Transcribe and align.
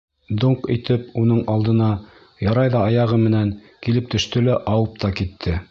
Доңҡ 0.43 0.63
итеп 0.75 1.19
уның 1.23 1.43
алдына, 1.55 1.89
ярай 2.47 2.73
ҙа 2.77 2.83
аяғы 2.89 3.23
менән, 3.27 3.53
килеп 3.85 4.13
төштө 4.15 4.47
лә, 4.49 4.61
ауып 4.77 5.01
та 5.05 5.17
китте. 5.21 5.61